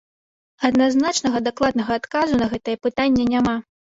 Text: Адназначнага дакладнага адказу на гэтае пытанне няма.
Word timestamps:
Адназначнага 0.69 1.41
дакладнага 1.49 1.93
адказу 2.01 2.33
на 2.41 2.47
гэтае 2.53 2.75
пытанне 2.87 3.23
няма. 3.37 3.55